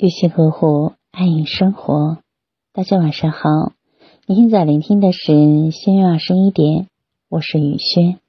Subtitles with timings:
[0.00, 2.18] 用心呵护，爱与生活。
[2.72, 3.72] 大家晚上好，
[4.28, 6.86] 你现在聆听的是星月二十一点，
[7.28, 8.20] 我是雨轩。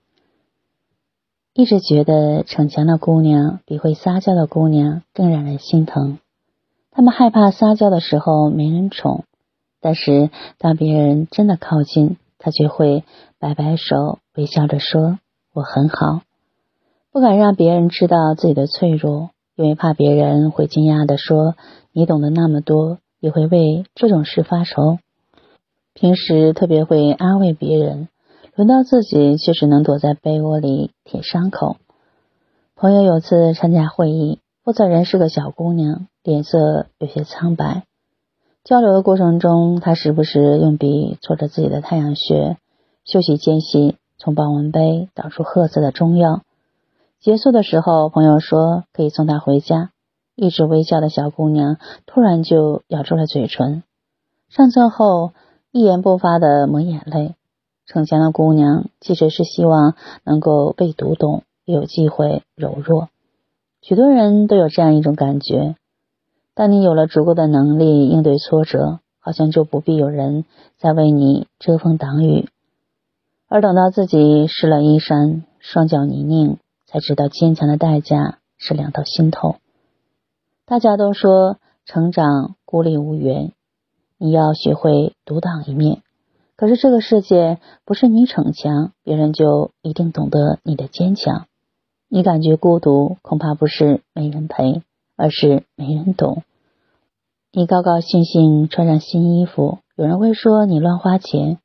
[1.54, 6.18] 一直觉得逞强的姑娘比会撒娇的姑娘更让人心疼。
[6.90, 9.26] 她们害怕撒娇的时候没人宠，
[9.80, 13.04] 但是当别人真的靠近，她却会
[13.38, 15.20] 摆摆手，微笑着说
[15.54, 16.22] ：“我很好。”
[17.14, 19.30] 不敢让别人知道自己的脆弱。
[19.60, 21.54] 因为怕别人会惊讶的说
[21.92, 25.00] ：“你懂得那么多，也会为这种事发愁。”
[25.94, 28.08] 平时特别会安慰别人，
[28.56, 31.76] 轮到自己却只能躲在被窝里舔伤口。
[32.78, 37.84] 朋友有次参加会议，负责人是个小姑娘，脸色有些苍白。
[38.64, 42.56] 交流的过程中，她时不时用笔戳着自己的太阳穴，
[43.04, 46.44] 休息间隙从保温杯倒出褐色的中药。
[47.20, 49.92] 结束的时候，朋友说可以送她回家。
[50.36, 53.84] 一直微笑的小姑娘突然就咬住了嘴唇。
[54.48, 55.34] 上车后，
[55.74, 57.36] 一言不发的抹眼泪。
[57.86, 63.10] 逞强的姑娘其实是希望能够被读懂，有机会柔弱。
[63.82, 65.76] 许多人都有这样一种感觉：
[66.56, 70.46] 当你有了足够的能力应对挫折，好像就不必有人
[70.78, 72.48] 再为你遮风挡雨。
[73.50, 76.58] 而等到自己湿了衣衫，双脚泥泞。
[76.92, 79.58] 才知道坚强的代价是凉到心头。
[80.66, 83.52] 大家都说成长孤立无援，
[84.18, 86.02] 你要学会独当一面。
[86.56, 91.46] 可是这个世界不是你逞强，别人就一定懂得你的坚强。
[92.10, 94.84] 你感觉孤独，恐怕不是没人陪，
[95.16, 96.44] 而是没人懂。
[97.52, 101.58] 你高高兴兴穿上新衣服，有人会说你乱花钱；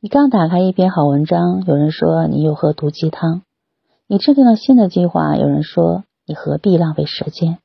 [0.00, 3.42] 你刚打开一篇好文章，有人说你又喝毒鸡汤。
[4.14, 7.58] 你制定了新的计划，有人说你何必浪费时间？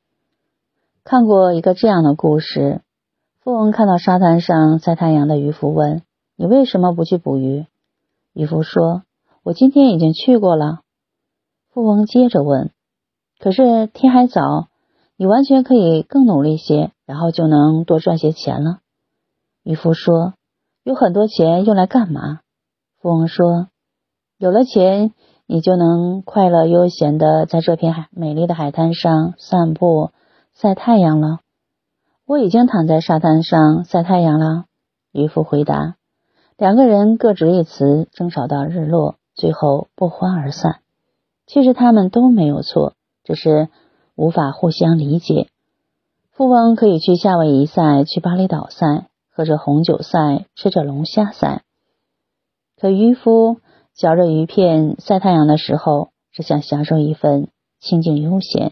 [1.04, 2.82] 看过一个这样的故事：
[3.44, 6.02] 富翁看到沙滩上晒太阳的渔夫，问
[6.36, 7.68] ：“你为什么不去捕鱼？”
[8.34, 9.04] 渔夫说
[9.46, 10.80] ：“我今天已经去过了。”
[11.70, 12.72] 富翁接着问
[13.38, 14.70] ：“可是天还早，
[15.18, 18.80] 你完全可以更努力些，然后就能多赚些钱了。”
[19.62, 20.34] 渔夫说
[20.82, 22.40] ：“有很多钱用来干嘛？”
[23.00, 23.68] 富翁说
[24.40, 25.14] ：“有了钱。”
[25.52, 30.12] 你就能快乐悠闲的在这片海美丽的海滩上散步、
[30.54, 31.40] 晒太阳了。
[32.28, 34.66] 我已经躺在沙滩上晒太阳了。
[35.12, 35.96] 渔夫回答。
[36.56, 40.82] 两个人各执一词，争吵到日落，最后不欢而散。
[41.48, 42.94] 其实他们都没有错，
[43.24, 43.70] 只是
[44.14, 45.48] 无法互相理解。
[46.30, 51.64] 富翁可以去夏威夷晒，去巴厘岛晒，喝着红酒晒，吃着龙虾晒。
[52.80, 53.58] 可渔夫。
[54.00, 57.50] 嚼着鱼片晒太阳的时候，只想享受一份
[57.82, 58.72] 清静悠闲。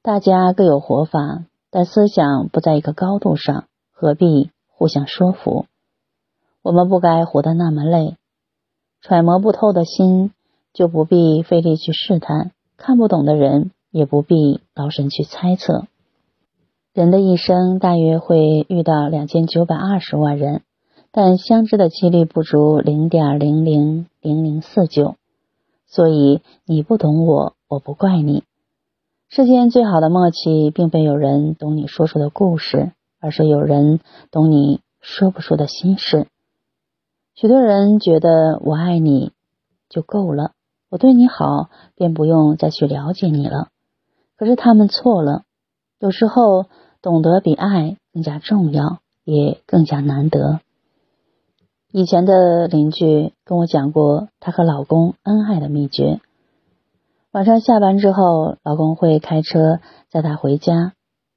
[0.00, 5.66] 大家各有活法，但思想不在一个高度上，何必互相说服？
[6.62, 8.16] 我们不该活得那么累。
[9.02, 10.32] 揣摩不透的心，
[10.72, 15.84] 就不必费力去试探；看不懂的人，也不必劳神去猜测。
[16.94, 20.62] 人的一生大约会遇到两千九百二十万人。
[21.16, 25.14] 但相知的几率不足零点零零零零四九，
[25.86, 28.42] 所以你不懂我，我不怪你。
[29.28, 34.00] 世间最好的默契，并非有人懂你说出的故事，而是有人
[34.32, 36.26] 懂你说不出的心事。
[37.36, 39.30] 许多人觉得我爱你
[39.88, 40.50] 就够了，
[40.90, 43.68] 我对你好，便不用再去了解你了。
[44.36, 45.44] 可是他们错了。
[46.00, 46.66] 有时候，
[47.00, 50.58] 懂得比爱更加重要，也更加难得。
[51.96, 56.18] 以前的邻居跟我讲过，她和老公恩爱的秘诀。
[57.30, 59.78] 晚上下班之后，老公会开车
[60.10, 60.94] 载她回家。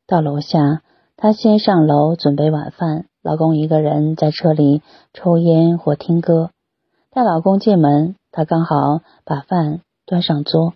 [0.08, 0.82] 到楼下，
[1.16, 4.82] 她先上楼准备晚饭，老公一个人在车里
[5.14, 6.50] 抽烟或听歌。
[7.12, 10.74] 带老公进门，她刚好把饭端上桌。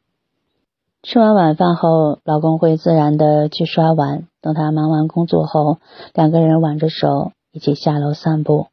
[1.01, 4.27] 吃完晚饭后，老公会自然的去刷碗。
[4.41, 5.79] 等他忙完工作后，
[6.13, 8.67] 两个人挽着手一起下楼散步。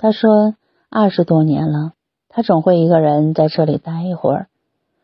[0.00, 0.54] 他说
[0.88, 1.92] ：“二十多年了，
[2.28, 4.46] 他总会一个人在车里待一会儿，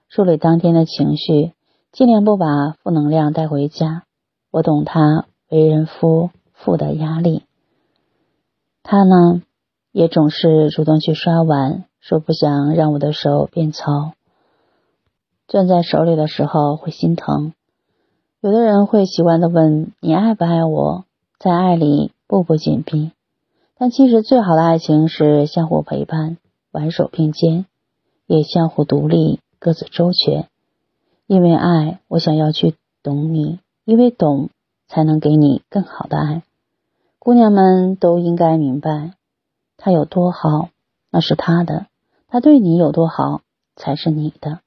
[0.09, 1.53] 梳理当天的情绪，
[1.91, 4.05] 尽量不把负能量带回家。
[4.53, 7.43] 我懂他为人夫妇的压力。
[8.85, 9.43] 他呢，
[9.91, 14.13] 也总是主动去刷碗，说不想让我的手变糙。
[15.49, 17.53] 攥在手里的时候会心疼。
[18.41, 21.05] 有的人会习惯的问：你爱不爱我？
[21.41, 23.11] 在爱里步步紧逼。”
[23.77, 26.37] 但其实最好的爱情是相互陪伴、
[26.71, 27.67] 挽手并肩，
[28.27, 30.49] 也相互独立、各自周全。
[31.27, 34.51] 因为爱，我想要去懂你；因为懂，
[34.87, 36.43] 才能给你更好的爱。
[37.19, 39.15] 姑娘们都应该明白，
[39.77, 40.69] 他有多好，
[41.11, 41.87] 那是他的；
[42.29, 43.41] 他对你有多好，
[43.75, 44.61] 才是你的。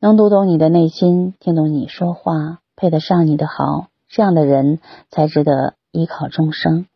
[0.00, 4.80] 能读懂你的内心，听懂你说话，配得上你的好，这样的人
[5.10, 6.86] 才值得依靠终生。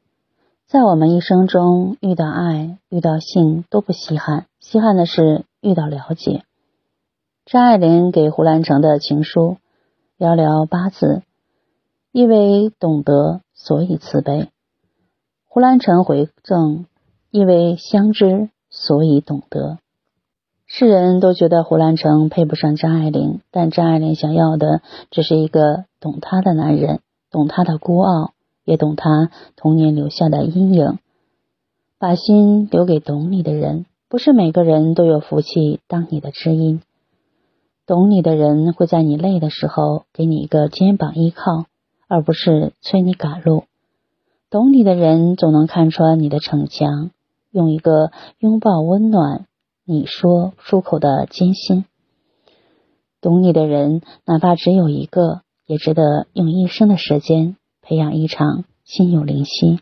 [0.71, 6.45] 在我们一生中，遇到爱、遇到性都不稀罕，稀罕的是遇到了解。
[7.45, 9.57] 张爱玲给胡兰成的情书，
[10.17, 11.23] 寥寥八字，
[12.13, 14.49] 意为懂得，所以慈悲。
[15.49, 16.87] 胡兰成回赠，
[17.33, 19.79] 意为相知，所以懂得。
[20.67, 28.35] 世人都觉得胡兰成配不上张爱玲，但张爱玲想要的只是一个懂她的男人，懂她的孤傲。
[28.65, 30.99] 也懂他童年留下的阴影，
[31.99, 33.87] 把心留给懂你的人。
[34.09, 36.81] 不是每个人都有福气当你的知音，
[37.87, 41.67] 懂你的人会在你累的时候给你一个肩膀依靠，
[42.09, 43.65] 而不是催你赶路。
[44.51, 47.13] 懂你的人总能看穿你的逞强，
[47.53, 48.11] 用一个
[48.41, 49.47] 拥抱温暖
[49.85, 51.85] 你说出口的艰辛。
[53.21, 57.57] 懂你的人，哪怕只有一个，也值得用一生的时间。
[57.91, 59.81] 培养一场心有灵犀。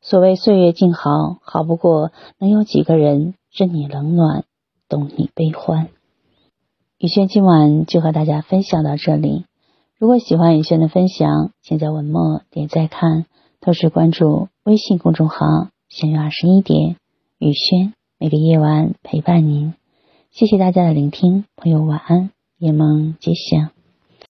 [0.00, 4.44] 所谓岁月静好，好不过能有几个人知你冷暖，
[4.88, 5.88] 懂你悲欢。
[6.96, 9.46] 雨轩今晚就和大家分享到这里。
[9.98, 13.26] 如果喜欢雨轩的分享，请在文末点赞看，
[13.60, 16.94] 同时关注微信公众号“相约二十一点”，
[17.38, 19.74] 雨轩每个夜晚陪伴您。
[20.30, 23.77] 谢谢大家的聆听，朋友晚安，夜梦吉祥。